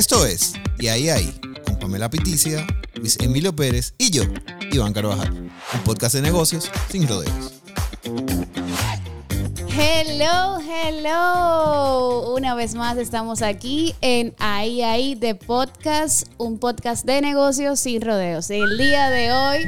[0.00, 4.22] Esto es Y ahí ahí, con Pamela Piticia, Luis Emilio Pérez y yo,
[4.72, 5.30] Iván Carvajal.
[5.30, 7.52] Un podcast de negocios sin rodeos.
[9.78, 12.34] Hello, hello.
[12.34, 18.00] Una vez más estamos aquí en Ahí Ahí de Podcast, un podcast de negocios sin
[18.00, 18.48] rodeos.
[18.48, 19.58] El día de hoy,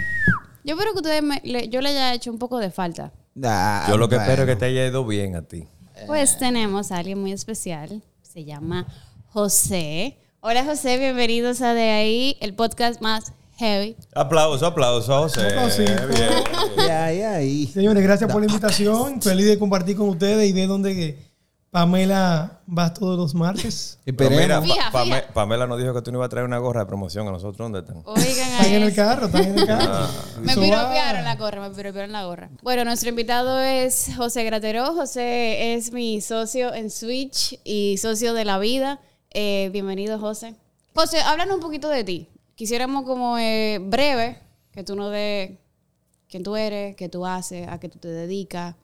[0.65, 3.13] yo espero que ustedes me- le- yo le haya hecho un poco de falta.
[3.45, 4.31] Ah, Yo lo que bueno.
[4.31, 5.69] espero es que te haya ido bien a ti.
[6.07, 8.87] Pues tenemos a alguien muy especial, se llama
[9.33, 10.19] José.
[10.41, 13.97] Hola José, bienvenidos a De Ahí, el podcast más heavy.
[14.15, 15.49] Aplauso, aplauso, José.
[16.11, 16.31] Bien.
[16.77, 17.67] Y ahí ahí.
[17.67, 19.23] Señores, gracias por la invitación.
[19.23, 21.33] Feliz de compartir con ustedes y ver dónde que
[21.71, 23.99] Pamela va todos los martes.
[24.05, 24.61] Pero mira.
[24.61, 25.17] Fija, Pa- fija.
[25.23, 27.31] Pame- Pamela nos dijo que tú no ibas a traer una gorra de promoción a
[27.31, 27.57] nosotros.
[27.57, 28.03] ¿Dónde están?
[28.05, 29.89] Oigan Están a en el carro, están en el carro.
[29.95, 30.11] Ah.
[30.43, 32.51] Me piropearon la gorra, me piropearon la gorra.
[32.63, 34.93] Bueno, nuestro invitado es José Grateró.
[34.95, 39.01] José es mi socio en Switch y socio de la vida.
[39.35, 40.55] Eh, bienvenido, José.
[40.95, 42.29] José, háblanos un poquito de ti.
[42.55, 44.39] Quisiéramos como eh, breve,
[44.73, 45.53] que tú nos des
[46.29, 48.77] quién tú eres, qué tú haces, a qué tú te dedicas.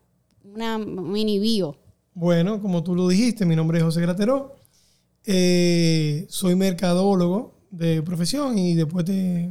[0.42, 1.76] Una mini bio.
[2.14, 4.56] Bueno, como tú lo dijiste, mi nombre es José Grateró.
[5.26, 9.50] Eh, soy mercadólogo de profesión y después te,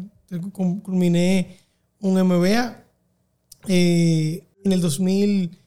[0.52, 1.59] culminé
[2.00, 2.84] un MBA.
[3.68, 5.59] Eh, en el 2000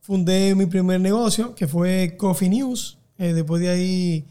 [0.00, 2.98] fundé mi primer negocio, que fue Coffee News.
[3.18, 4.26] Después de ahí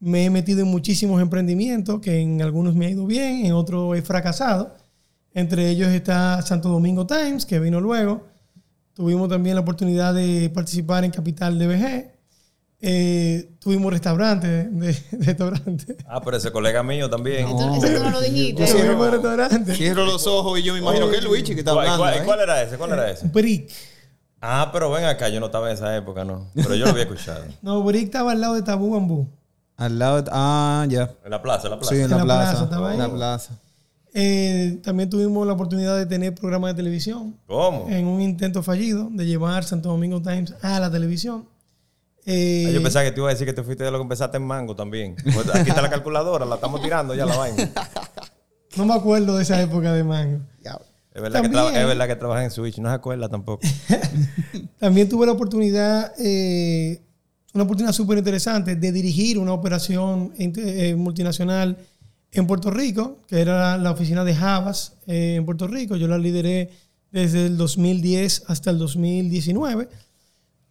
[0.00, 3.96] me he metido en muchísimos emprendimientos, que en algunos me ha ido bien, en otros
[3.96, 4.74] he fracasado.
[5.34, 8.24] Entre ellos está Santo Domingo Times, que vino luego.
[8.94, 12.10] Tuvimos también la oportunidad de participar en Capital DBG.
[12.80, 14.86] Eh, tuvimos restaurantes, de,
[15.18, 15.96] de restaurantes.
[16.06, 17.46] Ah, pero ese colega mío también.
[17.48, 18.66] Eso, eso tú no lo dijiste.
[18.66, 19.76] Tuvimos restaurantes.
[19.76, 22.04] Cierro los ojos y yo me imagino que es Luigi que está ¿Cuál, hablando.
[22.04, 22.22] cuál- ¿eh?
[22.24, 22.76] cuál era ese?
[22.76, 23.28] ¿Cuál era ese?
[23.28, 23.70] Brick.
[24.40, 26.50] Ah, pero ven acá, yo no estaba en esa época, ¿no?
[26.54, 27.44] Pero yo lo había escuchado.
[27.62, 29.26] No, Brick estaba al lado de Tabú Bambú.
[29.76, 30.22] Al lado.
[30.22, 31.10] de- Ah, ya.
[31.24, 31.94] En la plaza, en la plaza.
[31.94, 33.52] Sí, en la, En la plaza, en la plaza.
[34.18, 37.86] Eh, también tuvimos la oportunidad de tener programas de televisión ¿Cómo?
[37.90, 41.44] en un intento fallido de llevar Santo Domingo Times a la televisión.
[42.24, 44.02] Eh, Ah, Yo pensaba que te iba a decir que te fuiste de lo que
[44.02, 45.16] empezaste en Mango también.
[45.22, 47.70] Pues aquí está la calculadora, la estamos tirando ya la vaina.
[48.76, 50.40] no me acuerdo de esa época de Mango.
[51.14, 51.52] Es verdad, que, También.
[51.64, 53.66] traba- es verdad que trabajas en Switch, no se acuerda tampoco.
[54.78, 57.02] También tuve la oportunidad, eh,
[57.56, 61.76] una oportunidad súper interesante de dirigir una operación eh, multinacional
[62.32, 65.96] en Puerto Rico, que era la oficina de Javas eh, en Puerto Rico.
[65.96, 66.70] Yo la lideré
[67.10, 69.88] desde el 2010 hasta el 2019.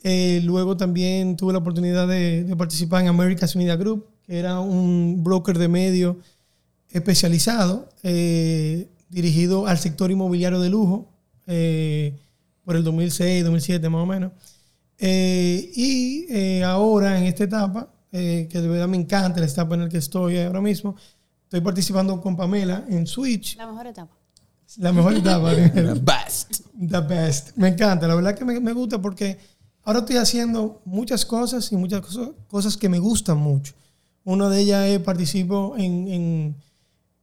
[0.03, 4.59] Eh, luego también tuve la oportunidad de, de participar en America's Media Group, que era
[4.59, 6.17] un broker de medios
[6.91, 11.09] especializado, eh, dirigido al sector inmobiliario de lujo,
[11.47, 12.13] eh,
[12.63, 14.31] por el 2006, 2007 más o menos.
[14.97, 19.75] Eh, y eh, ahora, en esta etapa, eh, que de verdad me encanta la etapa
[19.75, 20.95] en la que estoy ahora mismo,
[21.43, 24.15] estoy participando con Pamela en Switch, La mejor etapa.
[24.77, 25.51] la mejor etapa.
[26.01, 26.61] Best.
[26.89, 27.55] The best.
[27.57, 29.37] Me encanta, la verdad que me, me gusta porque
[29.83, 33.73] ahora estoy haciendo muchas cosas y muchas cosas, cosas que me gustan mucho.
[34.23, 36.55] Una de ellas es participo en, en-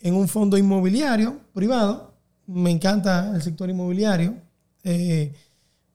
[0.00, 2.12] en un fondo inmobiliario privado.
[2.46, 4.34] Me encanta el sector inmobiliario.
[4.84, 5.32] Eh,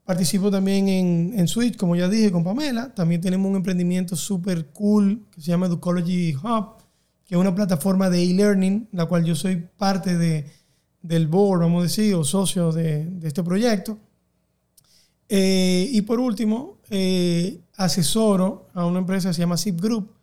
[0.08, 2.96] participo también en, en Switch, como ya dije, con Pamela.
[2.96, 6.78] También tenemos un emprendimiento súper cool que se llama Educology Hub,
[7.26, 10.50] que es una plataforma de e-learning, la cual yo soy parte de,
[11.02, 14.00] del board, vamos a decir, o socio de, este proyecto.
[15.28, 20.14] Eh, y por último, eh, asesoro a una empresa que se llama Zip Group,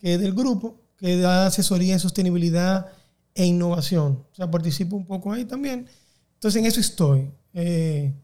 [0.00, 2.86] que es del grupo, que da asesoría en sostenibilidad
[3.34, 4.24] e innovación.
[4.32, 5.86] O sea, participo un poco ahí también.
[6.32, 8.14] Entonces, en eso estoy eh,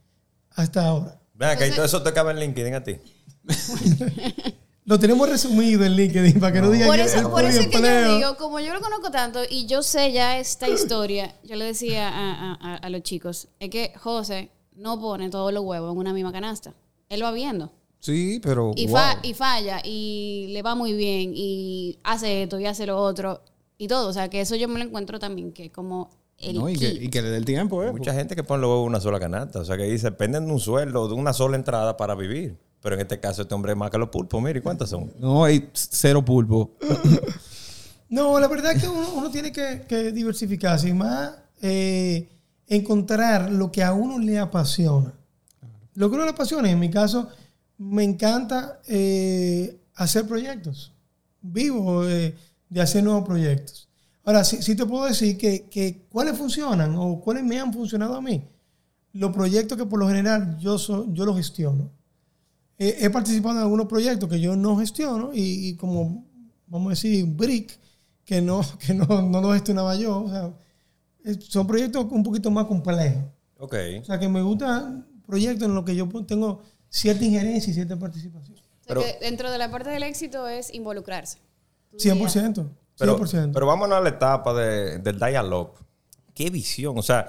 [0.56, 1.18] hasta ahora.
[1.34, 2.96] Ven acá, y todo eso te cabe en LinkedIn a ti.
[4.84, 7.60] Lo tenemos resumido en LinkedIn para que no, digan Por que eso, el por eso
[7.60, 11.36] es que yo digo, como yo lo conozco tanto y yo sé ya esta historia,
[11.44, 15.52] yo le decía a, a- a- a los chicos, es que José no pone todos
[15.52, 16.74] los huevos en una misma canasta.
[17.08, 17.70] Él va viendo.
[18.00, 18.72] Sí, pero.
[18.74, 18.96] Y, wow.
[18.96, 23.40] fa- y falla, y le va muy bien, y hace esto, y hace lo otro,
[23.78, 24.08] y todo.
[24.08, 26.10] O sea, que eso yo me lo encuentro también, que como
[26.42, 27.92] el No, y, que, y que le dé el tiempo, ¿eh?
[27.92, 29.60] Mucha gente que pone los huevos en una sola canasta.
[29.60, 32.56] O sea, que dice, dependen de un sueldo, de una sola entrada para vivir.
[32.80, 34.42] Pero en este caso, este hombre es más que los pulpos.
[34.42, 35.12] Mire, ¿cuántas son?
[35.18, 36.72] No, hay cero pulpo.
[38.12, 42.28] No, la verdad es que uno, uno tiene que, que diversificarse y más eh,
[42.66, 45.14] encontrar lo que a uno le apasiona.
[45.94, 47.30] Lo que a uno le apasiona, en mi caso,
[47.78, 50.92] me encanta eh, hacer proyectos.
[51.40, 52.36] Vivo eh,
[52.68, 53.88] de hacer nuevos proyectos.
[54.24, 58.14] Ahora, sí, sí te puedo decir que, que cuáles funcionan o cuáles me han funcionado
[58.16, 58.44] a mí.
[59.12, 61.90] Los proyectos que por lo general yo, so- yo los gestiono.
[62.78, 66.24] He, he participado en algunos proyectos que yo no gestiono y, y como,
[66.66, 67.78] vamos a decir, Brick,
[68.24, 70.22] que no, que no, no lo gestionaba yo.
[70.24, 70.52] O sea,
[71.24, 73.24] es- son proyectos un poquito más complejos.
[73.58, 73.74] Ok.
[74.00, 77.98] O sea, que me gustan proyectos en los que yo tengo cierta injerencia y cierta
[77.98, 78.56] participación.
[78.56, 81.38] O sea Pero- que dentro de la parte del éxito es involucrarse.
[81.90, 82.68] Tú 100%.
[83.02, 83.50] Pero, 100%.
[83.52, 85.70] pero vámonos a la etapa de, del dial-up.
[86.34, 86.96] ¿Qué visión?
[86.98, 87.26] O sea,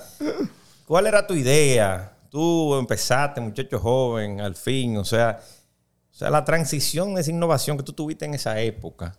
[0.88, 2.18] ¿cuál era tu idea?
[2.30, 4.98] Tú empezaste, muchacho joven, al fin.
[4.98, 5.40] O sea,
[6.12, 9.16] o sea la transición, esa innovación que tú tuviste en esa época.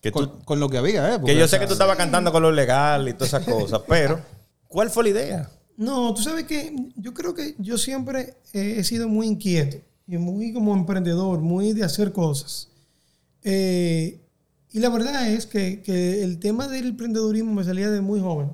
[0.00, 1.12] Que, tú- Con, con lo que había, ¿eh?
[1.14, 3.44] que Porque, yo o sé que tú estabas cantando con lo legal y todas esas
[3.46, 4.20] cosas, pero
[4.68, 5.50] ¿cuál fue la idea?
[5.76, 10.52] No, tú sabes que yo creo que yo siempre he sido muy inquieto y muy
[10.52, 12.68] como emprendedor, muy de hacer cosas.
[13.42, 14.20] Eh,
[14.74, 18.50] y la verdad es que, que el tema del emprendedurismo me salía de muy joven.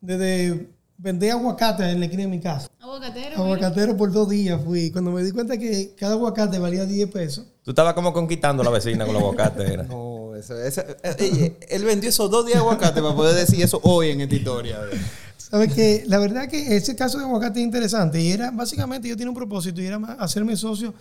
[0.00, 2.68] Desde vender aguacate en la esquina de mi casa.
[2.78, 3.30] Aguacatero.
[3.30, 3.42] mira.
[3.42, 4.90] Aguacatero por dos días fui.
[4.90, 7.46] Cuando me di cuenta que cada aguacate valía 10 pesos.
[7.62, 9.78] Tú estabas como conquistando a la vecina con los aguacates.
[9.88, 13.62] No, eso, eso- eh, eh, él vendió esos dos días de aguacate para poder decir
[13.62, 14.78] eso hoy en esta historia.
[15.36, 19.16] Sabes que la verdad que ese caso de aguacate es interesante y era básicamente yo
[19.16, 20.94] tenía un propósito y era hacerme socio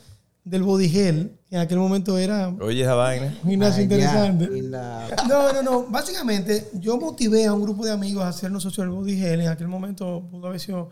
[0.44, 3.38] del Body Gel, que en aquel momento era Oye, esa vaina.
[3.44, 4.48] un gimnasio interesante.
[4.64, 5.84] La- No, no, no.
[5.88, 9.42] Básicamente yo motivé a un grupo de amigos a hacernos socios del Body Gel.
[9.42, 10.90] En aquel momento pudo haber sido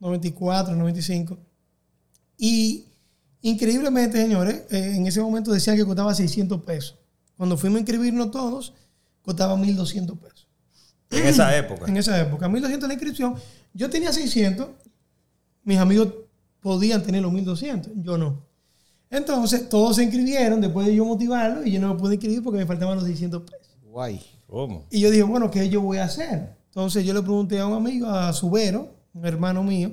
[0.00, 1.38] 94, 95.
[2.38, 2.86] Y
[3.42, 6.98] increíblemente, señores, eh, en ese momento decían que costaba 600 pesos.
[7.36, 8.74] Cuando fuimos a inscribirnos todos,
[9.22, 10.46] costaba 1.200 pesos.
[11.10, 11.86] En esa época.
[11.88, 13.34] En esa época, 1.200 la inscripción.
[13.74, 14.68] Yo tenía 600.
[15.64, 16.08] Mis amigos
[16.60, 17.90] podían tener los 1.200.
[17.96, 18.46] Yo no.
[19.10, 22.58] Entonces, todos se inscribieron después de yo motivarlos y yo no me pude inscribir porque
[22.60, 23.76] me faltaban los 600 pesos.
[23.82, 24.20] Guay.
[24.46, 24.84] ¿Cómo?
[24.90, 26.54] Y yo dije, bueno, ¿qué yo voy a hacer?
[26.66, 29.92] Entonces yo le pregunté a un amigo, a Subero, un hermano mío,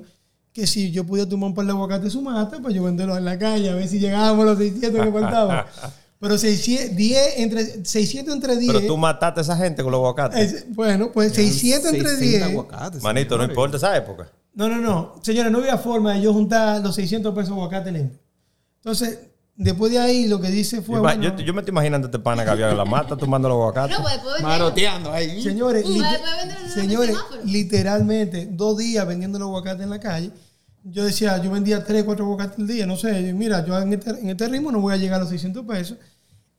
[0.52, 3.18] que si yo podía tomar un par de aguacates de su mata, pues yo venderlos
[3.18, 5.64] en la calle, a ver si llegábamos a los 600 que faltaban.
[6.20, 8.72] Pero 600, 10, entre, 600 entre 10.
[8.72, 10.52] Pero tú mataste a esa gente con los aguacates.
[10.52, 12.42] es- bueno, pues 600 entre 600 10.
[12.42, 13.02] aguacates.
[13.02, 13.50] Manito, no señores.
[13.54, 14.28] importa esa época.
[14.54, 15.14] No, no, no.
[15.22, 18.18] Señores, no había forma de yo juntar los 600 pesos de aguacate limpio.
[18.90, 19.18] Entonces,
[19.56, 20.96] después de ahí, lo que dice fue.
[20.96, 23.16] Yo, ma- bueno, yo, yo me estoy imaginando este pana que había en la mata
[23.16, 23.96] tomando los aguacates.
[23.96, 25.42] No, pues después de Maroteando ahí.
[25.42, 30.30] Señores, Uh, literalmente, dos días vendiendo los aguacates en la calle.
[30.84, 32.86] Yo decía, yo vendía tres, cuatro aguacates al día.
[32.86, 35.28] No sé, mira, yo en este, en este ritmo no voy a llegar a los
[35.30, 35.98] 600 pesos.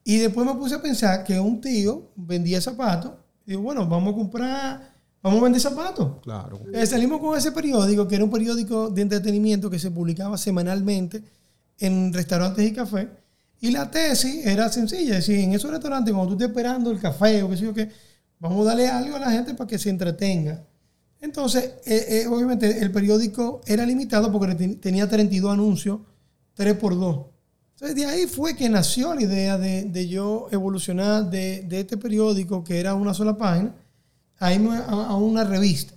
[0.03, 3.11] Y después me puse a pensar que un tío vendía zapatos.
[3.45, 4.91] Y digo, bueno, vamos a comprar,
[5.23, 6.17] vamos a vender zapatos.
[6.21, 6.59] Claro.
[6.73, 11.23] Eh, salimos con ese periódico, que era un periódico de entretenimiento que se publicaba semanalmente
[11.79, 13.07] en restaurantes y cafés.
[13.61, 16.99] Y la tesis era sencilla, es decir, en esos restaurantes, cuando tú estés esperando el
[16.99, 17.89] café o qué sé yo qué,
[18.39, 20.63] vamos a darle algo a la gente para que se entretenga.
[21.21, 25.99] Entonces, eh, eh, obviamente, el periódico era limitado porque ten- tenía 32 anuncios,
[26.53, 27.25] 3 por 2.
[27.75, 31.97] Entonces, de ahí fue que nació la idea de, de yo evolucionar de, de este
[31.97, 33.73] periódico, que era una sola página,
[34.37, 35.93] a irme a una revista.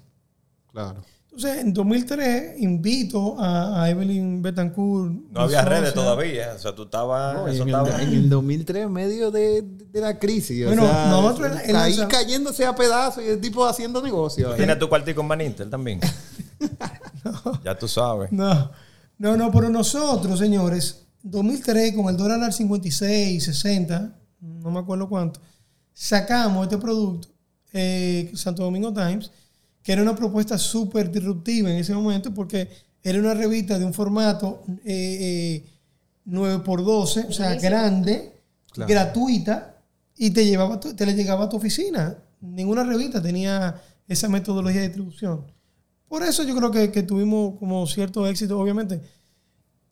[0.72, 1.04] Claro.
[1.34, 5.12] Entonces, en 2003, invito a, a Evelyn Betancourt.
[5.30, 6.52] No había redes todavía.
[6.54, 7.34] O sea, tú estabas.
[7.34, 10.66] No, en, el, estaba- en el 2003, en medio de, de la crisis.
[10.66, 14.50] Bueno, o sea, nosotros en en ahí cayéndose a pedazos y el tipo haciendo negocio.
[14.56, 16.00] ¿Tienes tu cuartico en Banintel también?
[17.64, 18.30] Ya tú sabes.
[18.32, 18.70] No,
[19.18, 25.08] no, no, pero nosotros, señores, 2003, con el dólar al 56, 60, no me acuerdo
[25.08, 25.40] cuánto,
[25.92, 27.28] sacamos este producto,
[27.72, 29.30] eh, Santo Domingo Times,
[29.82, 32.68] que era una propuesta súper disruptiva en ese momento porque
[33.02, 35.66] era una revista de un formato eh, eh,
[36.28, 38.32] 9x12, o sea, grande,
[38.72, 38.88] Claro.
[38.88, 39.76] gratuita,
[40.16, 42.16] y te, llevaba te le llegaba a tu oficina.
[42.40, 45.44] Ninguna revista tenía esa metodología de distribución.
[46.08, 49.00] Por eso yo creo que, que tuvimos como cierto éxito, obviamente.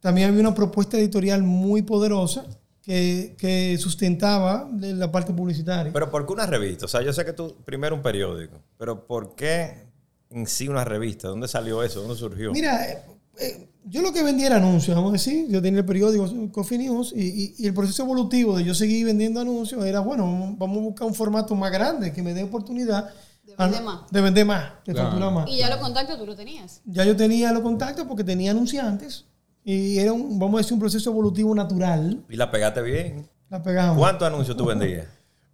[0.01, 2.47] También había una propuesta editorial muy poderosa
[2.91, 5.93] que, que sustentaba la parte publicitaria.
[5.93, 6.87] Pero ¿por qué una revista?
[6.87, 9.87] O sea, yo sé que tú primero un periódico, pero ¿por qué
[10.31, 11.29] en sí una revista?
[11.29, 12.01] ¿Dónde salió eso?
[12.01, 12.51] ¿Dónde surgió?
[12.53, 13.03] Mira, eh,
[13.39, 15.47] eh, yo lo que vendía era anuncios, vamos a decir.
[15.49, 19.07] Yo tenía el periódico Coffee News y, y- y el proceso evolutivo de yo seguir
[19.07, 20.25] vendiendo anuncios era, bueno,
[20.59, 23.09] vamos a buscar un formato más grande que me dé oportunidad
[23.45, 24.01] De vender más.
[24.11, 25.31] de vender más, de Claro.
[25.31, 25.49] más.
[25.49, 26.81] Y ya los contactos tú lo tenías.
[26.85, 29.27] Ya yo tenía los contactos porque tenía anunciantes
[29.65, 32.25] y era un, vamos a decir, un proceso evolutivo natural.
[32.29, 33.29] Y la pegaste bien.
[33.49, 33.99] La pegamos.
[33.99, 35.07] ¿Cuántos anuncios tú vendías?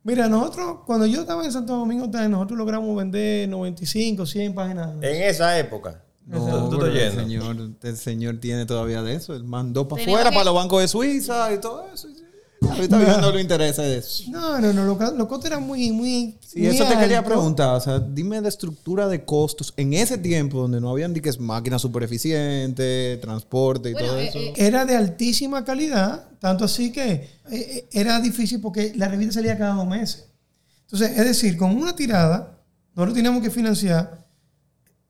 [0.02, 4.90] Mira, nosotros, cuando yo estaba en Santo Domingo, nosotros logramos vender 95, 100 páginas.
[5.02, 6.02] En esa época.
[6.26, 9.34] No, ¿Tú, tú el señor, el señor tiene todavía de eso.
[9.34, 12.08] Él mandó para afuera, que- para los bancos de Suiza y todo eso.
[12.70, 14.24] Ahorita no le interesa eso.
[14.30, 16.36] No, no, no, los, los costos eran muy, muy.
[16.40, 17.74] Sí, muy eso te quería preguntar.
[17.76, 21.82] O sea, dime la estructura de costos en ese tiempo donde no habían diques máquinas
[21.82, 24.38] super eficientes, transporte y Bueno, todo eh, eso.
[24.38, 29.56] eh, Era de altísima calidad, tanto así que eh, era difícil porque la revista salía
[29.58, 30.26] cada dos meses.
[30.82, 32.58] Entonces, es decir, con una tirada,
[32.94, 34.24] nosotros teníamos que financiar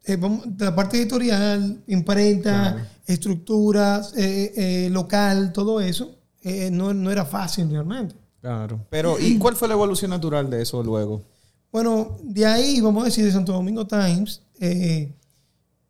[0.09, 6.17] eh, vamos, la parte editorial, imprenta, estructuras, eh, eh, local, todo eso.
[6.47, 8.15] Eh, no, no era fácil realmente.
[8.41, 8.87] Claro.
[8.89, 11.25] Pero, ¿y cuál fue la evolución natural de eso luego?
[11.73, 15.13] Bueno, de ahí, vamos a decir, de Santo Domingo Times, eh,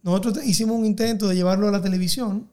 [0.03, 2.49] nosotros hicimos un intento de llevarlo a la televisión.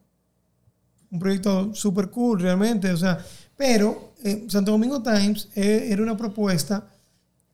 [1.09, 2.91] Un proyecto súper cool, realmente.
[2.91, 3.23] O sea,
[3.55, 6.91] pero eh, Santo Domingo Times eh, era una propuesta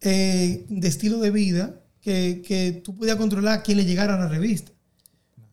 [0.02, 4.28] eh, de estilo de vida que, que tú podías controlar quién le llegara a la
[4.28, 4.72] revista.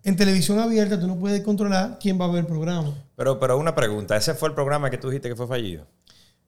[0.07, 2.95] En televisión abierta tú no puedes controlar quién va a ver el programa.
[3.17, 5.85] Pero, pero una pregunta, ¿ese fue el programa que tú dijiste que fue fallido?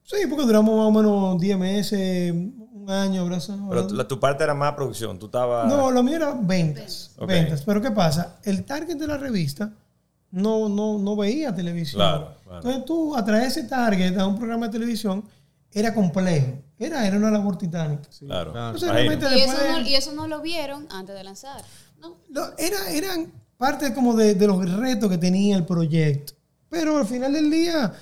[0.03, 3.57] Sí, porque duramos más o menos 10 meses, un año, gracias.
[3.69, 5.67] Pero tu, la- tu parte era más producción, tú estabas...
[5.67, 7.11] No, lo mío era ventas.
[7.27, 7.61] Ventas.
[7.63, 8.37] Pero ¿qué pasa?
[8.43, 9.71] El target de la revista
[10.31, 11.99] no, no, no veía televisión.
[11.99, 12.57] Claro, claro.
[12.59, 15.23] Entonces tú atraer ese target a un programa de televisión
[15.71, 16.53] era complejo.
[16.79, 18.07] Era, era una labor titánica.
[18.25, 18.51] Claro.
[18.73, 18.89] Entonces,
[19.35, 21.61] Y eso, no, y eso no lo vieron antes de lanzar.
[21.99, 22.15] ¿no?
[22.29, 26.33] Lo- era, eran parte como de, de los retos que tenía el proyecto.
[26.69, 27.93] Pero al final del día,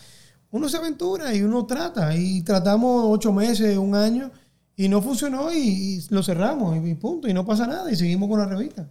[0.52, 2.16] uno se aventura y uno trata.
[2.16, 4.30] Y tratamos ocho meses, un año,
[4.76, 7.28] y no funcionó y, lo cerramos y, punto.
[7.28, 8.88] Y no pasa nada y seguimos con la revista.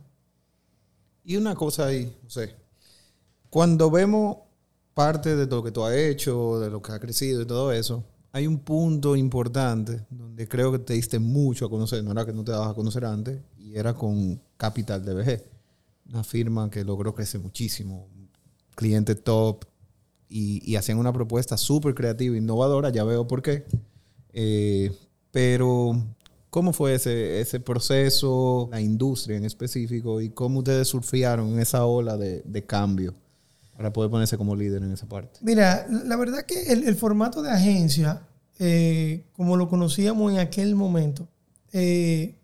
[1.23, 2.57] Y una cosa ahí, José.
[3.49, 4.39] Cuando vemos
[4.93, 8.03] parte de lo que tú has hecho, de lo que has crecido y todo eso,
[8.33, 12.03] hay un punto importante donde creo que te diste mucho a conocer.
[12.03, 15.56] No era que no te dabas a conocer antes, y era con Capital DBG.
[16.09, 18.09] Una firma que logró crecer muchísimo.
[18.75, 19.65] Cliente top.
[20.29, 22.91] Y, y hacían una propuesta súper creativa e innovadora.
[22.91, 23.65] Ya veo por qué.
[24.33, 24.91] Eh,
[25.31, 25.93] pero,
[26.51, 31.87] ¿cómo fue ese, ese proceso, la industria en específico, y cómo ustedes surfearon en esa
[31.87, 33.15] ola de, de cambio
[33.77, 35.41] para poder ponerse como líder en esa parte?
[35.43, 38.27] Mira, la verdad que el, el formato de agencia,
[38.59, 41.29] eh, como lo conocíamos en aquel momento,
[41.73, 42.35] eh,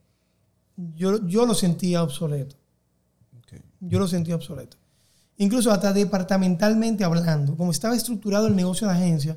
[0.94, 2.56] yo, yo lo sentía obsoleto.
[3.84, 4.76] Yo lo sentía obsoleto.
[5.38, 9.36] Incluso hasta departamentalmente hablando, como estaba estructurado el negocio de agencia,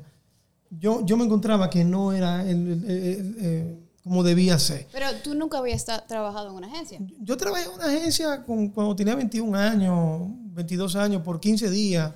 [0.70, 4.86] yo, yo me encontraba que no era el- el- el- el- eh, como debía ser.
[4.92, 7.00] Pero tú nunca habías trabajado en una agencia.
[7.20, 12.12] Yo trabajé en una agencia con- cuando tenía 21 años, 22 años, por 15 días.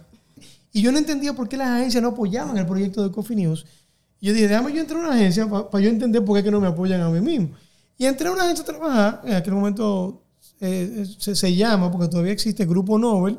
[0.73, 3.67] Y yo no entendía por qué las agencias no apoyaban el proyecto de Coffee News.
[4.21, 6.51] Y yo dije, déjame yo entrar a una agencia para yo entender por qué que
[6.53, 7.57] no me apoyan a mí mismo.
[7.99, 10.23] Y entré a una agencia a trabajar, en aquel momento
[10.61, 13.39] eh, se, se llama, porque todavía existe Grupo Nobel.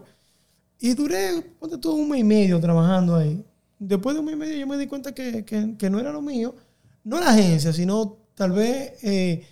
[0.79, 3.43] Y duré, ponte todo un mes y medio trabajando ahí.
[3.77, 6.11] Después de un mes y medio yo me di cuenta que, que- que no era
[6.11, 6.55] lo mío.
[7.03, 9.45] No la agencia, sino tal vez eh,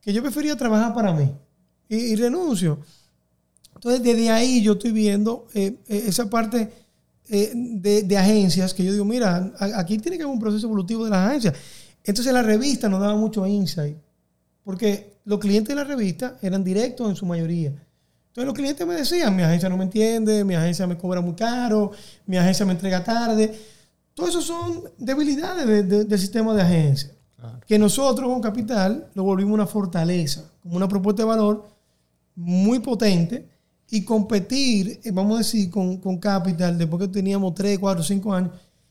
[0.00, 1.30] que yo prefería trabajar para mí.
[1.88, 2.80] Y, renuncio.
[3.74, 6.70] Entonces, desde ahí yo estoy viendo eh, eh, esa parte
[7.28, 11.04] eh, de, de agencias que yo digo, mira, aquí tiene que haber un proceso evolutivo
[11.04, 11.54] de las agencias.
[12.04, 13.96] Entonces, la revista nos daba mucho insight.
[14.66, 17.68] Porque los clientes de la revista eran directos en su mayoría.
[17.68, 21.34] Entonces los clientes me decían, mi agencia no me entiende, mi agencia me cobra muy
[21.36, 21.92] caro,
[22.26, 23.56] mi agencia me entrega tarde.
[24.12, 27.12] Todo eso son debilidades de- de- del sistema de agencia.
[27.64, 31.64] Que nosotros con Capital lo volvimos una fortaleza, como una propuesta de valor
[32.34, 33.48] muy potente
[33.88, 38.34] y competir, eh, vamos a decir, con, con Capital, después que teníamos 3, 4, 5
[38.34, 38.50] años,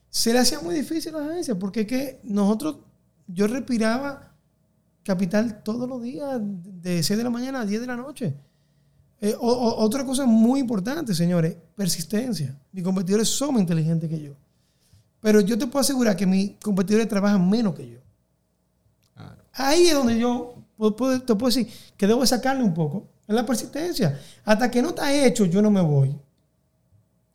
[0.09, 2.77] se le hacía muy difícil a la agencia porque es que nosotros,
[3.27, 4.31] yo respiraba
[5.05, 8.33] Capital todos los días, de 6 de la mañana a 10 de la noche.
[9.21, 12.59] Eh, o- o- otra cosa muy importante, señores, persistencia.
[12.71, 14.33] Mis competidores son más inteligentes que yo.
[15.21, 17.99] Pero yo te puedo asegurar que mis competidores trabajan menos que yo.
[19.53, 23.07] Ahí es donde yo puedo- puedo- te puedo decir que debo sacarle un poco.
[23.27, 24.19] Es la persistencia.
[24.43, 26.15] Hasta que no está hecho, yo no me voy.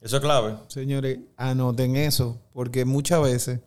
[0.00, 0.56] Eso es clave.
[0.68, 3.60] Señores, anoten eso, porque muchas veces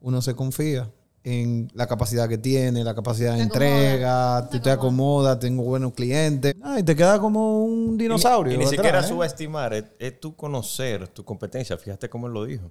[0.00, 0.90] uno se confía
[1.24, 5.38] en la capacidad que tiene, la capacidad de Te acomoda, entrega, te tú te acomodas,
[5.38, 6.54] tengo buenos clientes.
[6.62, 8.52] Ay, te queda como un dinosaurio.
[8.52, 9.08] Y, y ni atrás, siquiera ¿eh?
[9.08, 11.76] subestimar, es, es tu conocer tu competencia.
[11.76, 12.70] Fíjate cómo él lo dijo.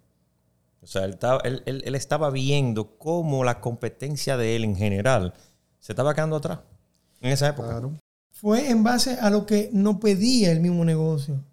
[0.81, 4.75] O sea, él estaba, él, él- él estaba viendo cómo la competencia de él en
[4.75, 5.33] general
[5.79, 6.59] se estaba quedando atrás
[7.21, 7.69] en esa época.
[7.69, 7.93] Claro.
[8.31, 11.43] Fue en base a lo que nos pedía el mismo negocio.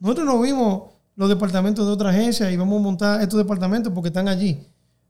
[0.00, 4.08] Nosotros no vimos los departamentos de otra agencia y vamos a montar estos departamentos porque
[4.08, 4.66] están allí.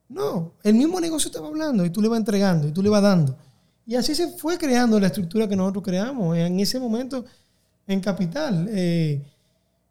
[0.08, 3.02] No, el mismo negocio estaba hablando y tú le vas entregando y tú le vas
[3.02, 3.36] dando.
[3.86, 7.24] Y así se fue creando la estructura que nosotros creamos en ese momento
[7.86, 8.68] en Capital.
[8.70, 9.22] Eh,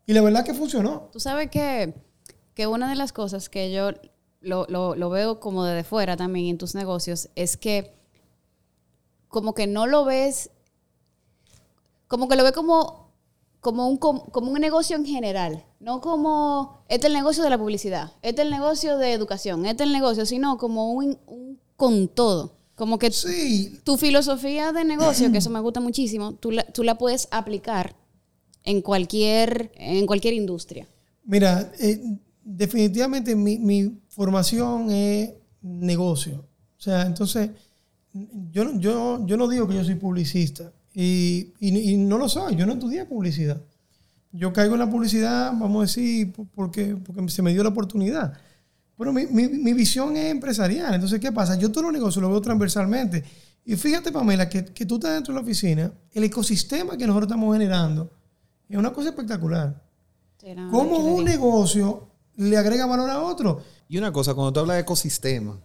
[0.05, 1.09] y la verdad que funcionó.
[1.11, 1.93] Tú sabes que,
[2.53, 3.91] que una de las cosas que yo
[4.41, 7.93] lo, lo- lo veo como desde fuera también en tus negocios es que
[9.27, 10.51] como que no lo ves,
[12.07, 13.00] como que lo ves como,
[13.61, 17.49] como, un, com- como un negocio en general, no como, este es el negocio de
[17.49, 21.17] la publicidad, este es el negocio de educación, este es el negocio, sino como un,
[21.27, 22.57] un con todo.
[22.75, 26.83] Como que Sí, tu filosofía de negocio, que eso me gusta muchísimo, tú la, tú
[26.83, 27.95] la puedes aplicar
[28.63, 30.87] en cualquier, en cualquier industria.
[31.23, 32.01] Mira, eh,
[32.43, 36.45] definitivamente mi, mi formación es negocio.
[36.77, 37.51] O sea, entonces,
[38.51, 42.55] yo, yo, yo no digo que yo soy publicista y, y- y no lo soy,
[42.55, 43.61] yo no estudié publicidad.
[44.33, 47.69] Yo caigo en la publicidad, vamos a decir, po- porque, porque se me dio la
[47.69, 48.33] oportunidad.
[48.97, 50.93] Pero mi, mi- mi visión es empresarial.
[50.93, 51.57] Entonces, ¿qué pasa?
[51.57, 53.23] Yo todos los negocios los veo transversalmente.
[53.65, 57.27] Y fíjate, Pamela, que, que tú estás dentro de la oficina, el ecosistema que nosotros
[57.29, 58.09] estamos generando
[58.69, 59.81] es una cosa espectacular.
[60.71, 62.07] ¿Cómo un negocio
[62.37, 63.61] le agrega valor a otro?
[63.89, 65.59] Y una cosa, cuando tú hablas de ecosistema,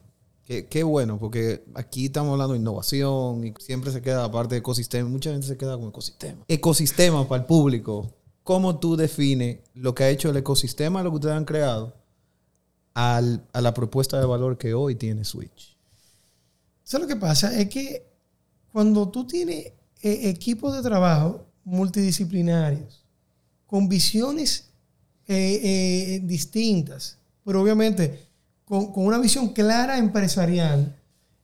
[0.47, 5.09] qué bueno, porque aquí estamos hablando de innovación y siempre se queda aparte de ecosistema.
[5.09, 6.45] Mucha gente se queda con ecosistema.
[6.49, 8.13] Ecosistema para el público.
[8.45, 11.97] ¿Cómo tú defines lo que ha hecho el ecosistema, lo que ustedes han creado,
[12.95, 15.77] a la propuesta de valor que hoy tiene Switch?
[16.87, 17.59] ¿Sabes lo que pasa?
[17.59, 18.07] Es que
[18.73, 19.73] cuando tú tienes
[20.03, 23.05] eh, equipos de trabajo multidisciplinarios,
[23.67, 24.71] con visiones
[25.27, 28.29] eh, eh, distintas, pero obviamente
[28.67, 30.95] con, con una visión clara empresarial,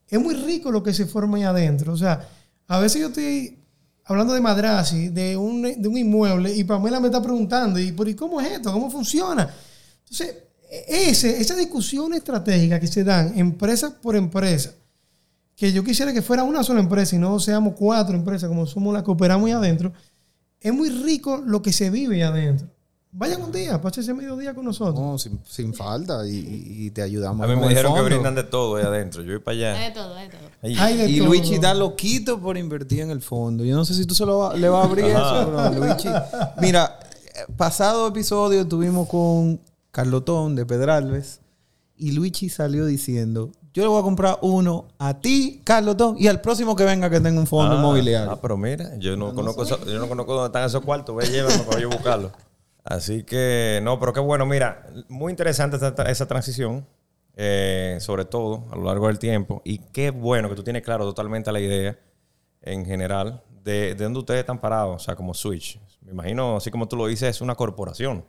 [0.07, 1.93] es muy rico lo que se forma ahí adentro.
[1.93, 2.29] O sea,
[2.67, 3.57] a veces yo estoy
[4.05, 8.13] hablando de Madrasi, de un, de un inmueble, y Pamela me está preguntando, ¿y, ¿y
[8.13, 8.71] cómo es esto?
[8.71, 9.49] ¿Cómo funciona?
[10.03, 10.35] Entonces,
[10.87, 14.73] ese, esa discusión estratégica que se dan empresa por empresa,
[15.55, 18.93] que yo quisiera que fuera una sola empresa y no seamos cuatro empresas como somos
[18.93, 19.93] las que operamos ahí adentro,
[20.59, 22.67] es muy rico lo que se vive ahí adentro.
[23.15, 24.95] Vayan un día, pasen ese mediodía con nosotros.
[24.99, 27.45] No, sin, sin falta y, te ayudamos.
[27.45, 29.21] A mí me dijeron que brindan de todo ahí adentro.
[29.21, 29.73] Yo voy para allá.
[29.73, 30.39] de todo, de todo.
[30.63, 30.71] De
[31.11, 31.27] Y todo.
[31.27, 33.63] Luigi da loquito por invertir en el fondo.
[33.63, 36.09] Yo no sé si tú se lo va- le vas a abrir eso, bro, Luigi.
[36.59, 36.99] Mira,
[37.35, 39.59] eh, pasado episodio estuvimos con
[39.91, 41.39] Carlotón de Pedralbes
[41.95, 46.41] y Luigi salió diciendo, yo le voy a comprar uno a ti, Carlotón, y al
[46.41, 48.31] próximo que venga que tenga un fondo Ah, inmobiliario.
[48.31, 51.15] Ah, pero mira, yo no, conozco eso- yo no conozco dónde están esos cuartos.
[51.15, 52.31] Ve, llévame para yo buscarlos.
[52.83, 54.45] Así que, no, pero qué bueno.
[54.45, 56.85] Mira, muy interesante esta- esa transición,
[57.35, 59.61] eh, sobre todo a lo largo del tiempo.
[59.63, 61.97] Y qué bueno que tú tienes claro totalmente la idea
[62.61, 65.79] en general de, de dónde ustedes están parados, o sea, como Switch.
[66.01, 68.25] Me imagino, así como tú lo dices, es una corporación.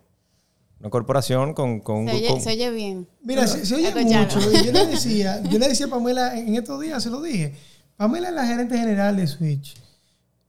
[0.81, 1.81] Una corporación con...
[1.81, 3.09] con, Se oye, con- se oye bien.
[3.23, 4.39] Mira, se, se oye mucho.
[4.39, 7.55] y Yo le decía, yo le decía a Pamela en estos días, se lo dije.
[7.97, 9.75] Pamela es la gerente general de Switch.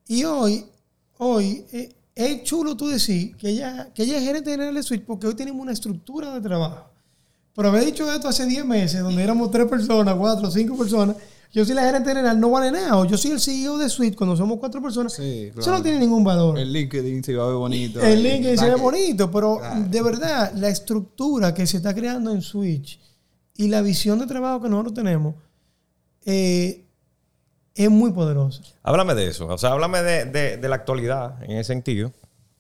[0.08, 0.66] Y hoy,
[1.18, 5.04] hoy, eh, es chulo tú decir que ella, que ella es gerente general de Switch
[5.04, 6.90] porque hoy tenemos una estructura de trabajo.
[7.54, 11.16] Pero haber dicho esto hace 10 meses, donde éramos tres personas, cuatro, cinco personas,
[11.54, 12.98] yo soy la gerente general, no vale nada.
[12.98, 15.14] O yo soy el CEO de Switch cuando somos cuatro personas.
[15.14, 16.60] Sí, Eso no tiene ningún valor.
[16.60, 18.02] El LinkedIn se va a ver bonito.
[18.02, 22.42] El link se ve bonito, pero de verdad, la estructura que se está creando en
[22.42, 23.00] Switch
[23.56, 25.36] y la visión de trabajo que nosotros tenemos
[26.26, 26.85] eh,
[27.76, 28.62] es muy poderosa.
[28.84, 29.48] Háblame de eso.
[29.48, 32.12] O sea, háblame de, de- de la actualidad en ese sentido.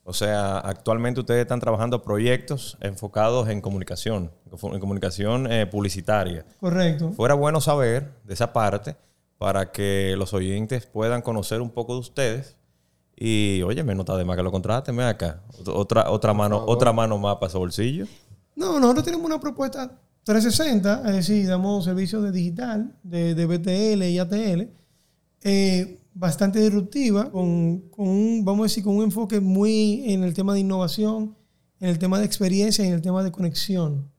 [0.04, 4.32] O sea, actualmente ustedes están trabajando proyectos enfocados en comunicación,
[4.72, 6.46] en comunicación eh, publicitaria.
[6.60, 7.12] Correcto.
[7.14, 8.96] Fuera bueno saber de esa parte
[9.40, 12.56] para que los oyentes puedan conocer un poco de ustedes.
[13.18, 15.42] Y, oye, me nota de más que lo contraten, ven acá.
[15.64, 18.06] Ot- Otra, otra, mano, otra mano más para su bolsillo.
[18.56, 19.90] No, nosotros tenemos una propuesta
[20.24, 24.70] 360, es decir, damos servicios de digital, de, de BTL y ATL,
[25.46, 30.34] eh, bastante disruptiva, con, con un, vamos a decir, con un enfoque muy en el
[30.34, 31.36] tema de innovación,
[31.80, 34.10] en el tema de experiencia y en el tema de conexión.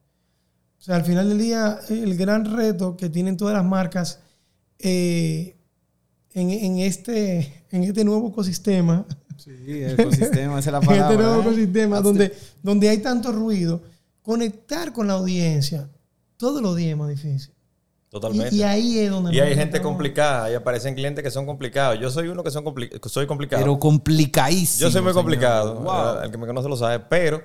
[0.79, 4.19] O sea, al final del día, el gran reto que tienen todas las marcas
[4.79, 5.57] eh,
[6.33, 9.05] en, en este, en este nuevo ecosistema,
[9.37, 11.11] Sí, el ecosistema, esa es la en palabra.
[11.11, 11.43] este nuevo ¿eh?
[11.43, 13.83] ecosistema donde, donde hay tanto ruido,
[14.21, 15.89] conectar con la audiencia
[16.37, 17.53] todos los días es más difícil.
[18.09, 18.55] Totalmente.
[18.55, 19.87] Y, y ahí es donde Y hay gente estamos.
[19.91, 21.99] complicada, ahí aparecen clientes que son complicados.
[21.99, 23.61] Yo soy uno que son compli- soy complicado.
[23.63, 24.87] Pero complicadísimo.
[24.87, 25.23] Yo soy muy señor.
[25.23, 26.23] complicado, Wow.
[26.23, 27.41] el que me conoce lo sabe, pero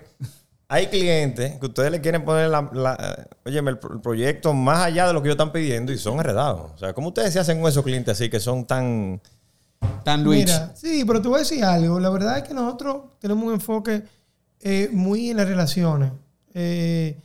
[0.68, 4.85] hay clientes que ustedes le quieren poner la, la- óyeme, el, pro- el proyecto más
[4.87, 6.70] allá de lo que ellos están pidiendo y son enredados.
[6.75, 9.20] O sea, ¿cómo ustedes se hacen con esos clientes así que son tan...
[10.05, 10.44] Tan Luigi.
[10.44, 11.98] Mira, sí, pero te voy a decir algo.
[11.98, 14.05] La verdad es que nosotros tenemos un enfoque
[14.61, 16.12] eh, muy en las relaciones
[16.55, 17.18] eh,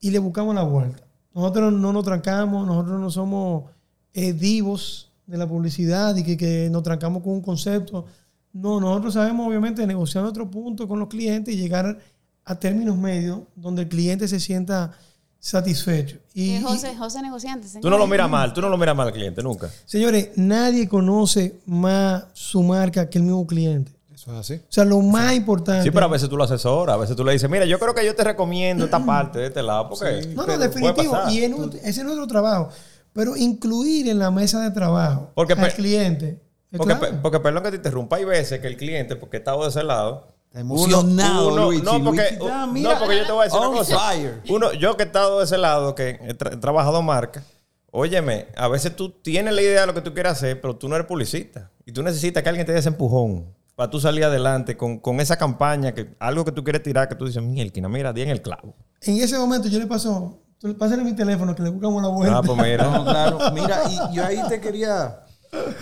[0.00, 1.02] y le buscamos la vuelta.
[1.34, 3.64] Nosotros no nos trancamos, nosotros no somos
[4.12, 8.04] eh, divos de la publicidad y que, que nos trancamos con un concepto.
[8.52, 11.98] No, nosotros sabemos obviamente negociar nuestro punto con los clientes y llegar
[12.44, 14.90] a términos medios donde el cliente se sienta
[15.38, 16.18] satisfecho.
[16.34, 17.82] Y, Eh, y- José, José negociante, señor.
[17.82, 19.70] Tú no lo miras mal, tú no lo miras mal al cliente, nunca.
[19.86, 23.92] señores, nadie conoce más su marca que el mismo cliente.
[24.20, 24.54] Eso es así.
[24.54, 25.82] O sea, lo más importante.
[25.84, 27.94] Sí, pero a veces tú lo asesoras, a veces tú le dices, mira, yo creo
[27.94, 31.16] que yo te recomiendo esta parte de este lado, porque No, no, definitivo.
[31.30, 32.68] Y ese es nuestro trabajo.
[33.14, 36.38] pero incluir en la mesa de trabajo Porque al cliente.
[36.76, 39.70] Porque, porque perdón que te interrumpa, hay veces que el cliente, porque he estado de
[39.70, 41.82] ese lado, Está emocionado, uno- Luigi.
[41.82, 43.98] no, porque, Luigi está, no, mira, porque yo te voy a decir una cosa.
[43.98, 44.42] fire.
[44.50, 47.42] Uno, yo que he estado de ese lado, que he, tra- he trabajado marca,
[47.90, 50.88] óyeme, a veces tú tienes la idea de lo que tú quieres hacer, pero tú
[50.88, 51.70] no eres publicista.
[51.86, 53.46] Y tú necesitas que alguien te dé ese empujón
[53.80, 57.14] para tú salir adelante con, con esa campaña, que algo que tú quieres tirar, que
[57.14, 58.74] tú dices, mielquina, mira, di en el clavo.
[59.00, 62.36] En ese momento yo le paso, tú- pásale mi teléfono que le buscamos la vuelta.
[62.36, 62.84] Ah, pues mira.
[62.90, 63.38] No, claro.
[63.54, 65.20] Mira, y yo ahí te quería.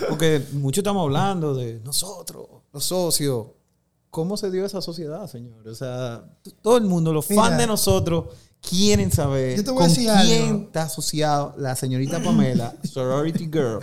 [0.08, 3.46] Porque mucho estamos hablando de nosotros, los socios.
[4.11, 5.66] ¿Cómo se dio esa sociedad, señor?
[5.66, 6.22] O sea,
[6.62, 7.42] todo el mundo, los Mira.
[7.42, 8.26] fans de nosotros,
[8.61, 10.64] quieren saber Yo te voy a con decir quién algo.
[10.66, 13.80] está asociado la señorita Pamela, sorority girl.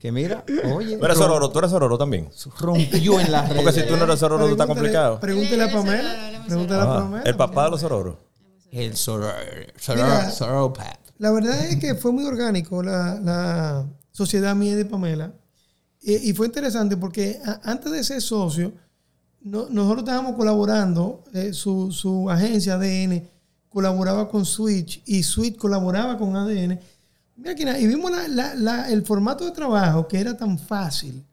[0.00, 2.28] Que mira, oye, Tú eres sororo, tú eres sororo también.
[2.58, 3.62] rompió en las redes.
[3.64, 5.20] Porque si tú no eres sororo, tú estás complicado.
[5.20, 6.42] Pregúntale a Pamela.
[6.48, 7.22] Pregúntale a Pamela.
[7.24, 8.16] el papá de los sororos.
[8.72, 9.34] El soror,
[9.88, 10.30] Mira.
[10.30, 10.98] soror, soropath.
[11.18, 15.32] La verdad es que fue muy orgánico la, la sociedad mía de Pamela.
[16.00, 18.72] Y, y fue interesante porque a- antes de ser socio,
[19.42, 23.28] no- nosotros estábamos colaborando, eh, su, su agencia ADN
[23.68, 26.80] colaboraba con Switch y Switch colaboraba con ADN.
[27.42, 31.24] Mira nada, y vimos la- la- la- el formato de trabajo que era tan fácil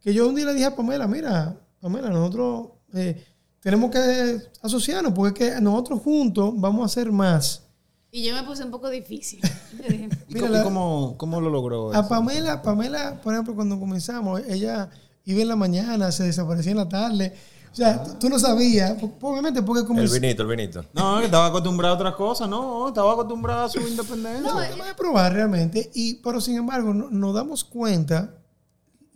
[0.00, 3.24] que yo un día le dije a Pamela, mira, Pamela, nosotros eh,
[3.60, 7.62] tenemos que asociarnos porque es que nosotros juntos vamos a hacer más.
[8.10, 9.40] Y yo me puse un poco difícil.
[10.28, 11.92] ¿Y Mira, cómo, la- cómo- cómo lo logró?
[11.92, 12.08] A eso?
[12.08, 14.90] Pamela, Pamela, por ejemplo, cuando comenzamos, ella
[15.24, 17.34] iba en la mañana, se desaparecía en la tarde.
[17.74, 20.14] O sea, tú, tú no sabías, obviamente porque El comenzó.
[20.14, 20.84] vinito, el vinito.
[20.94, 24.48] No, que estaba acostumbrado a otras cosas, no, estaba acostumbrado a su independencia.
[24.48, 25.90] No, vamos a probar realmente.
[25.92, 28.32] Y, pero sin embargo, no- nos damos cuenta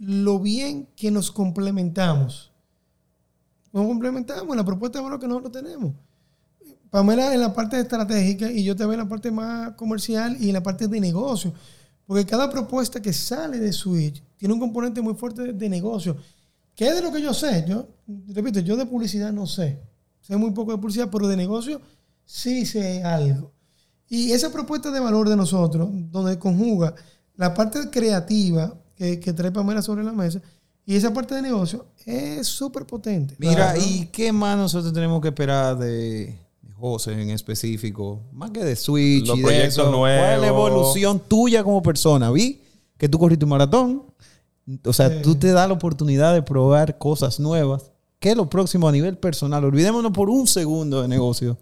[0.01, 2.51] lo bien que nos complementamos.
[3.73, 5.93] Nos complementamos en la propuesta de valor que nosotros tenemos.
[6.91, 10.49] Pamela en la parte estratégica y yo te veo en la parte más comercial y
[10.49, 11.53] en la parte de negocio.
[12.07, 16.17] Porque cada propuesta que sale de Switch tiene un componente muy fuerte de, de negocio.
[16.79, 17.65] Que es de lo que yo sé.
[17.67, 17.89] Yo,
[18.29, 19.81] repito, yo de publicidad no sé.
[20.21, 21.81] Sé muy poco de publicidad, pero de negocio
[22.25, 23.51] sí sé algo.
[24.09, 26.95] Y esa propuesta de valor de nosotros, donde conjuga
[27.35, 30.41] la parte creativa que, que trae Pamela sobre la mesa
[30.87, 33.35] y esa parte de negocio, es súper potente.
[33.39, 33.77] Mira.
[33.77, 36.39] ¿y qué más nosotros tenemos que esperar de,
[36.77, 38.23] José en específico?
[38.33, 39.91] Más que de Switch Los y de proyectos eso.
[39.99, 40.69] ¿Cuál es la nuevos.
[40.71, 42.31] evolución tuya como persona?
[42.31, 42.61] Vi
[42.97, 44.05] que tú corriste un maratón.
[44.85, 45.17] O sea, Sí.
[45.23, 47.91] tú te das la oportunidad de probar cosas nuevas.
[48.19, 49.65] ¿Qué es lo próximo a nivel personal?
[49.65, 51.57] Olvidémonos por un segundo de negocio.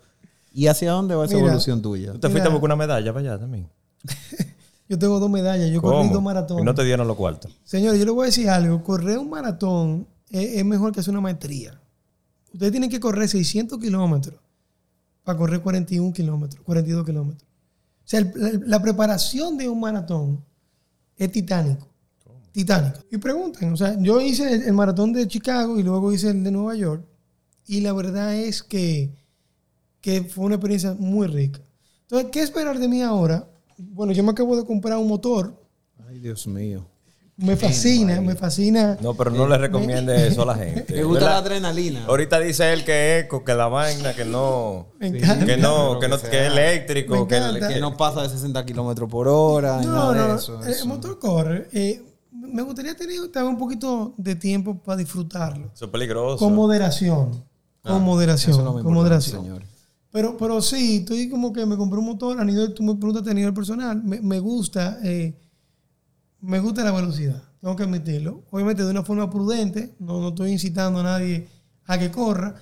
[0.53, 2.13] ¿Y hacia dónde va esa Mira, evolución tuya?
[2.13, 3.69] Tú te fuiste a buscar una medalla para allá también.
[4.89, 6.13] Yo tengo dos medallas, yo corrí ¿Cómo?
[6.15, 6.63] dos maratones.
[6.63, 7.51] Y no te dieron los cuartos.
[7.65, 8.85] Señores, yo les voy a decir algo.
[8.85, 11.81] Correr un maratón es, es mejor que hacer una maestría.
[12.53, 14.39] Ustedes tienen que correr 600 kilómetros
[15.25, 17.43] para correr 41 kilómetros, 42 kilómetros.
[17.43, 20.45] O sea, el- la, la preparación de un maratón
[21.17, 21.89] es titánico.
[22.57, 23.01] Titánico.
[23.11, 26.43] Y preguntan, o sea, yo hice el, el maratón de Chicago y luego hice el
[26.43, 27.05] de Nueva York.
[27.67, 29.11] Y la verdad es que,
[30.01, 31.61] que fue una experiencia muy rica.
[32.05, 33.47] Entonces, ¿qué esperar de mí ahora?
[33.77, 35.55] Bueno, yo me acabo de comprar un motor.
[36.09, 36.87] Ay, Dios mío.
[37.37, 38.97] Me fascina, me fascina.
[39.03, 40.95] No, pero no le recomiende eso a la gente.
[40.95, 42.07] Me gusta la adrenalina.
[42.07, 45.45] Ahorita dice él que es eco, que la vaina, que no, Me encanta.
[45.45, 49.11] que no, que no, que que es eléctrico, Me que, no pasa de 60 kilómetros
[49.11, 49.83] por hora.
[49.83, 50.63] No, nada de no, eso.
[50.65, 50.87] el Eso.
[50.87, 51.69] motor corre.
[51.75, 52.03] Eh,
[52.47, 55.71] me gustaría tener un poquito de tiempo para disfrutarlo.
[55.75, 56.39] eso es peligroso.
[56.39, 57.31] Con moderación.
[57.83, 58.83] Con Ah, moderación.
[58.83, 59.43] con moderación.
[59.43, 59.63] señor.
[60.11, 63.27] Pero, pero sí, estoy como que me compré un motor a nivel, tú me preguntas
[63.29, 65.35] a nivel personal, me, me gusta, eh,
[66.41, 68.43] me gusta la velocidad, tengo que admitirlo.
[68.51, 71.49] Obviamente de una forma prudente, no, no estoy incitando a nadie
[71.85, 72.55] a que corra,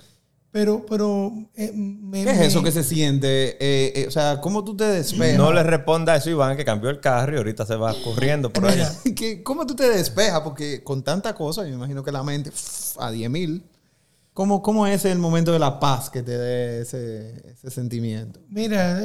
[0.55, 3.57] pero, pero eh, me, ¿Qué es me- eso que se siente?
[3.59, 5.37] Eh, eh, o sea, ¿cómo tú te despejas?
[5.37, 8.49] No le responda a eso, Iván, que cambió el carro y ahorita se va corriendo
[8.53, 8.75] por ahí.
[8.77, 10.39] Mira, ¿Qué- ¿Cómo tú te despejas?
[10.39, 12.53] Porque con tanta cosa, yo me imagino que la mente
[12.99, 13.65] a 10 mil.
[14.33, 18.39] ¿Cómo, ¿Cómo es el momento de la paz que te dé ese, ese sentimiento?
[18.47, 19.01] Mira,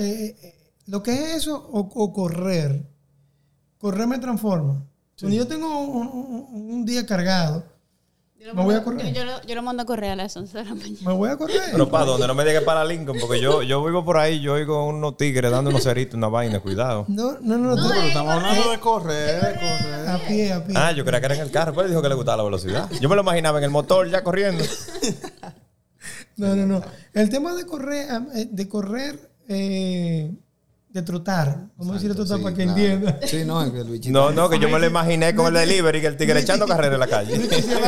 [0.86, 2.86] lo que es eso o, o correr,
[3.78, 4.86] correr me transforma.
[5.18, 7.64] Cuando yo tengo un, un- un día cargado,
[8.40, 9.12] Yo lo Me voy a mando- correr.
[9.12, 10.98] Yo, yo lo, yo lo mando a correr a las 11 de la mañana.
[11.06, 11.60] me voy a correr.
[11.72, 14.54] Pero para dónde, no me digas para Lincoln, porque yo, yo vivo por ahí, yo
[14.54, 17.04] oigo unos tigres dando unos ceritos, una vaina, cuidado.
[17.08, 20.08] no, no, no, no, Pero estamos hablando de correr, de correr.
[20.08, 20.74] a pie, a pie.
[20.78, 22.88] Ah, yo creía que era en el carro, pero dijo que le gustaba la velocidad.
[22.98, 24.64] Yo me lo imaginaba en el motor ya corriendo.
[26.36, 26.82] No, no, no.
[27.12, 30.32] El tema de correr, eh, de correr, eh,
[30.92, 32.78] de trotar, vamos a decir trotar Sí, para que claro.
[32.80, 33.20] entienda.
[33.26, 34.10] Sí, no, es que Luigi.
[34.10, 36.94] No, no, que yo me lo imaginé con el delivery, que el tigre echando carrera
[36.94, 37.36] en la calle.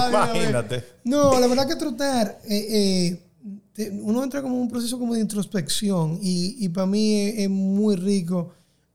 [0.09, 0.85] Imagínate.
[1.05, 3.27] No, la verdad que trotar, eh, eh,
[3.73, 7.39] te- uno entra como en un proceso como de introspección y, y para mí es,
[7.41, 8.55] es muy rico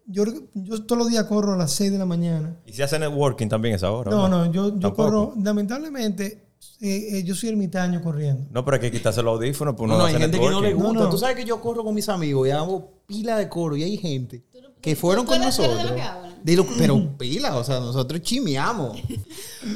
[0.10, 2.56] yo, yo todos los días corro a las 6 de la mañana.
[2.66, 4.10] Y se hace networking también esa hora.
[4.10, 6.47] No, ¿o no, yo, yo corro, lamentablemente,
[6.82, 8.46] eh, eh, yo soy ermitaño corriendo.
[8.52, 10.74] No, pero hay que quitarse los audífonos, pues No, no, hay gente que no le
[10.74, 10.94] gusta.
[10.94, 11.10] No, no.
[11.10, 13.98] Tú sabes que yo corro con mis amigos y hago pila de coro y hay
[13.98, 14.44] gente
[14.82, 15.84] que fueron con de nosotros.
[15.90, 16.28] lo que hablan.
[16.44, 18.98] De lo- pero pila, o sea, nosotros chimeamos.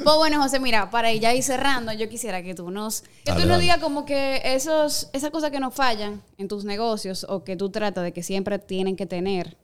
[0.03, 3.41] Pues bueno, José, mira, para ya ir cerrando, yo quisiera que tú nos, que Dale,
[3.43, 7.43] tú nos digas como que esos, esas cosas que nos fallan en tus negocios o
[7.43, 9.57] que tú tratas de que siempre tienen que tener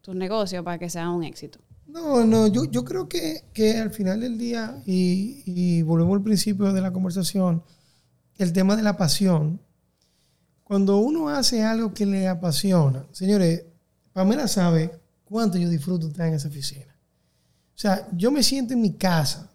[0.00, 1.60] tus negocios para que sean un éxito.
[1.88, 6.70] No, no, yo, yo creo que, que al final del día, y, volvemos al principio
[6.72, 7.62] de la conversación,
[8.36, 9.60] el tema de la pasión.
[10.64, 13.64] Cuando uno hace algo que le apasiona, señores,
[14.12, 16.94] Pamela sabe cuánto yo disfruto estar en esa oficina.
[17.74, 19.50] O sea, yo me siento en mi casa.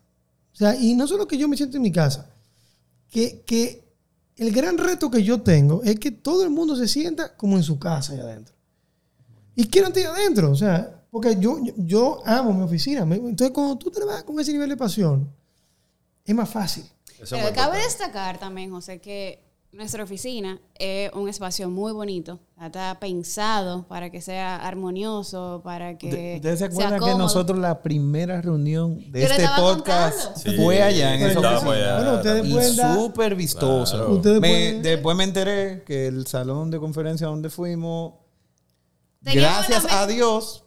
[0.54, 2.32] O sea, y no solo que yo me siento en mi casa,
[3.12, 3.94] que, que
[4.38, 7.64] el gran reto que yo tengo es que todo el mundo se sienta como en
[7.64, 8.56] su casa allá adentro.
[9.56, 13.02] Y quiero estar ahí adentro, o sea, porque yo, yo, amo mi oficina.
[13.04, 15.30] Entonces, cuando tú trabajas con ese nivel de pasión,
[16.26, 16.84] es más fácil.
[17.22, 22.40] Eso Pero cabe destacar también, José, que nuestra oficina es un espacio muy bonito.
[22.60, 27.84] Está pensado para que sea armonioso, para que ¿Ustedes se sea acuerdan que nosotros la
[27.84, 30.38] primera reunión de Yo este podcast.
[30.38, 31.72] Sí, fue allá en esa oficina?
[31.74, 31.96] allá.
[31.98, 32.96] Bueno, ustedes Y pueden dar...
[32.98, 33.98] súper vistosa.
[33.98, 34.14] Claro.
[34.16, 38.14] Ustedes Me- pueden- Después me enteré que el salón de conferencia donde fuimos,
[39.22, 40.63] gracias a Dios,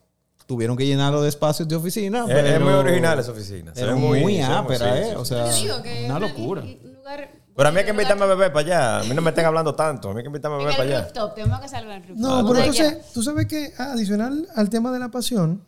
[0.47, 2.25] tuvieron que llenarlo de espacios de oficina.
[2.29, 3.73] Es, es muy original esa oficina.
[3.75, 5.09] Ve muy, ve ápera, sí, ¿eh?
[5.11, 5.29] sí, O sí.
[5.35, 6.63] sea, Yo digo que una es locura.
[6.63, 9.01] lugar Pero a mí hay que invitarme a beber para allá.
[9.01, 10.09] A mí no me estén hablando tanto.
[10.09, 11.35] A mí hay que invitarme a beber para allá.
[11.35, 12.17] tenemos que salir al rooftop.
[12.19, 15.65] No, Donde pero entonces, tú sabes que adicional al tema de la pasión,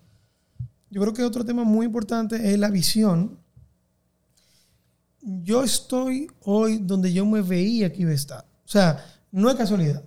[0.90, 3.38] yo creo que otro tema muy importante es la visión.
[5.20, 8.44] Yo estoy hoy donde yo me veía que iba a estar.
[8.64, 10.02] O sea, no es casualidad.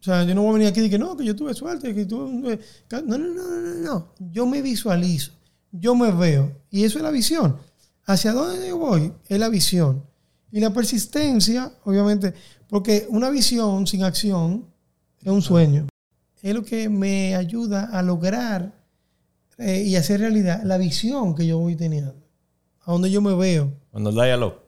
[0.00, 1.94] O sea, yo no voy a venir aquí y que no, que yo tuve suerte,
[1.94, 2.58] que tuve...
[2.90, 4.12] No, no, no, no, no, no.
[4.30, 5.32] Yo me visualizo,
[5.72, 6.52] yo me veo.
[6.70, 7.56] Y eso es la visión.
[8.06, 10.04] Hacia dónde yo voy es la visión.
[10.52, 12.32] Y la persistencia, obviamente,
[12.68, 14.66] porque una visión sin acción
[15.20, 15.86] es un sueño.
[16.40, 18.72] Es lo que me ayuda a lograr
[19.58, 22.14] eh, y hacer realidad la visión que yo voy teniendo.
[22.84, 23.72] A donde yo me veo.
[23.90, 24.62] Cuando el diálogo.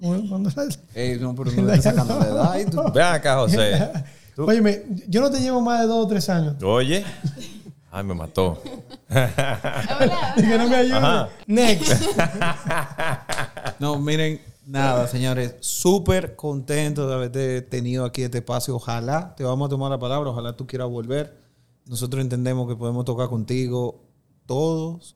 [0.00, 2.58] Cuando- cuando la- Ey, no, pero no le estás sacando la edad.
[2.60, 3.90] y tú- Ven acá, José.
[4.36, 6.62] Tú- Óyeme, yo no te llevo más de dos o tres años.
[6.62, 7.04] Oye.
[7.90, 8.60] Ay, me mató.
[9.08, 10.96] Que no me ayude.
[10.98, 11.28] Ajá.
[11.46, 11.92] Next.
[13.78, 18.74] No, miren, nada, señores, súper contento de haberte tenido aquí este espacio.
[18.76, 21.36] Ojalá te vamos a tomar la palabra, ojalá tú quieras volver.
[21.86, 24.02] Nosotros entendemos que podemos tocar contigo
[24.46, 25.15] todos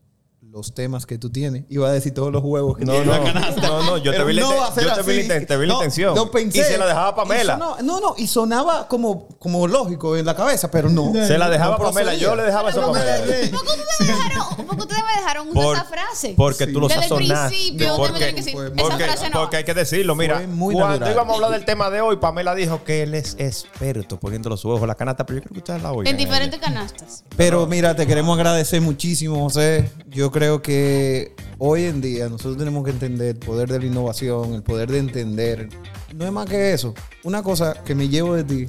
[0.50, 1.64] los temas que tú tienes.
[1.68, 3.68] Iba a decir todos los huevos que No, tienes no, en la canasta.
[3.68, 6.16] no, no, yo te vi la no yo te vi te vi la No, intención.
[6.16, 7.52] yo pensé- Y se la dejaba Pamela.
[7.54, 11.12] sonaba- no, no, y sonaba como, como lógico en la cabeza, pero no.
[11.26, 12.14] Se la dejaba a No Pamela.
[12.14, 13.16] Yo le dejaba eso a Pamela.
[13.18, 16.34] ¿Por qué ustedes me dejaron, por qué ustedes me dejaron usar Por- esa frase?
[16.36, 17.48] Porque tú lo Desde el sazonaste.
[17.56, 19.40] principio usted me porque, tiene que decir, fue- esa porque- frase no.
[19.40, 20.14] porque hay que decirlo.
[20.14, 21.12] Mira, Fue muy cuando natural.
[21.14, 24.64] íbamos a hablar del tema de hoy, Pamela dijo que él es experto poniendo los
[24.64, 26.08] huevos en la canasta, pero yo quiero escucharla hoy.
[26.08, 27.24] en diferentes canastas.
[27.36, 29.90] Pero mira, te queremos agradecer muchísimo, José.
[30.08, 34.54] Yo creo que hoy en día nosotros tenemos que entender el poder de la innovación,
[34.54, 35.68] el poder de entender.
[36.14, 36.94] No es más que eso.
[37.24, 38.68] Una cosa que me llevo de ti,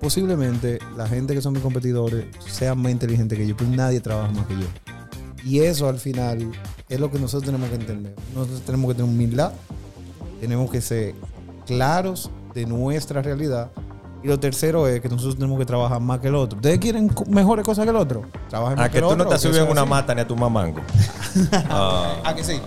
[0.00, 4.30] posiblemente la gente que son mis competidores sean más inteligentes que yo, pero nadie trabaja
[4.32, 4.66] más que yo.
[5.44, 6.50] Y eso al final
[6.88, 8.14] es lo que nosotros tenemos que entender.
[8.34, 9.52] Nosotros tenemos que tener humildad,
[10.40, 11.14] tenemos que ser
[11.66, 13.70] claros de nuestra realidad.
[14.22, 16.56] Y lo tercero es que nosotros tenemos que trabajar más que el otro.
[16.58, 18.22] ¿Ustedes quieren mejores cosas que el otro?
[18.48, 19.90] Trabajen más A que el tú no te has subido en una así.
[19.90, 20.80] mata ni a tu mamango.
[21.68, 22.60] Ah, ¿A que sí?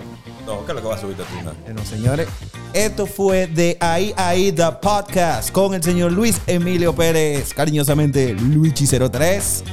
[0.46, 1.36] no, ¿qué es lo que vas a subirte tú?
[1.38, 1.54] nada?
[1.64, 2.28] Bueno, señores,
[2.74, 9.64] esto fue de Ahí Ahí The Podcast con el señor Luis Emilio Pérez, cariñosamente Luigi03,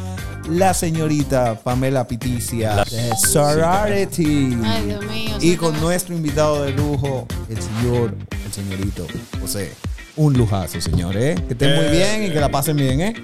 [0.48, 5.36] la señorita Pamela Piticia de Sorority Ay, Dios mío.
[5.40, 9.06] y con nuestro invitado de lujo, el señor, el señorito
[9.40, 9.72] José.
[10.16, 11.38] Un lujazo, señores.
[11.38, 11.44] ¿eh?
[11.46, 11.90] Que estén muy Eh.
[11.90, 13.14] bien y que la pasen bien, ¿eh?